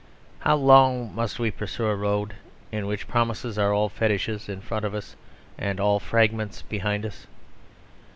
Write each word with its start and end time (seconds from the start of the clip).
How 0.39 0.55
long 0.55 1.13
must 1.13 1.37
we 1.37 1.51
pursue 1.51 1.85
a 1.85 1.95
road 1.95 2.33
in 2.71 2.87
which 2.87 3.07
promises 3.07 3.59
are 3.59 3.71
all 3.71 3.87
fetishes 3.87 4.49
in 4.49 4.59
front 4.59 4.83
of 4.83 4.95
us 4.95 5.15
and 5.59 5.79
all 5.79 5.99
fragments 5.99 6.63
behind 6.63 7.05
us? 7.05 7.27